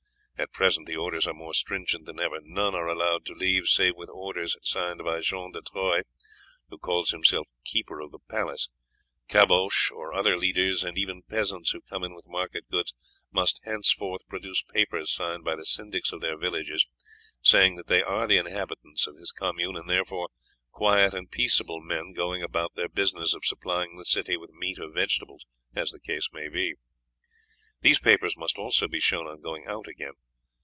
At 0.37 0.51
present 0.51 0.87
the 0.87 0.97
orders 0.97 1.27
are 1.27 1.35
more 1.35 1.53
stringent 1.53 2.07
than 2.07 2.19
ever, 2.19 2.39
none 2.41 2.73
are 2.73 2.87
allowed 2.87 3.25
to 3.25 3.35
leave 3.35 3.67
save 3.67 3.95
with 3.95 4.09
orders 4.09 4.57
signed 4.63 4.97
by 5.03 5.19
John 5.19 5.51
de 5.51 5.61
Troyes, 5.61 6.03
who 6.67 6.79
calls 6.79 7.11
himself 7.11 7.45
keeper 7.63 7.99
of 7.99 8.09
the 8.11 8.17
palace, 8.17 8.67
Caboche, 9.29 9.91
or 9.91 10.11
other 10.15 10.35
leaders 10.35 10.83
and 10.83 10.97
even 10.97 11.21
peasants 11.21 11.69
who 11.73 11.81
come 11.81 12.03
in 12.03 12.15
with 12.15 12.25
market 12.27 12.67
goods 12.71 12.95
must 13.31 13.61
henceforth 13.65 14.27
produce 14.27 14.63
papers 14.63 15.11
signed 15.11 15.43
by 15.43 15.55
the 15.55 15.63
syndics 15.63 16.11
of 16.11 16.21
their 16.21 16.35
villages 16.39 16.87
saying 17.43 17.79
they 17.85 18.01
are 18.01 18.25
the 18.25 18.37
inhabitants 18.39 19.05
of 19.05 19.17
his 19.17 19.31
commune, 19.31 19.77
and 19.77 19.87
therefore 19.87 20.29
quiet 20.71 21.13
and 21.13 21.29
peaceable 21.29 21.81
men 21.81 22.13
going 22.13 22.41
about 22.41 22.73
their 22.73 22.89
business 22.89 23.35
of 23.35 23.45
supplying 23.45 23.95
the 23.95 24.05
city 24.05 24.35
with 24.37 24.49
meat 24.51 24.79
or 24.79 24.89
vegetables, 24.91 25.45
as 25.75 25.91
the 25.91 25.99
case 25.99 26.29
may 26.33 26.47
be. 26.49 26.73
These 27.81 27.99
papers 27.99 28.35
must 28.35 28.57
also 28.57 28.87
be 28.87 28.99
shown 28.99 29.27
on 29.27 29.41
going 29.41 29.67
out 29.67 29.87
again. 29.87 30.13